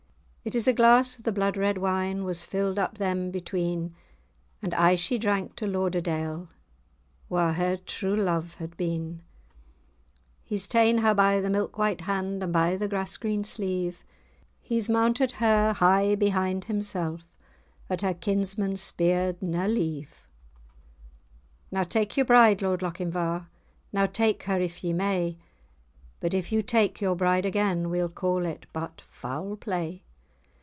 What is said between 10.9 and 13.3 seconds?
her by the milk white hand, And by the grass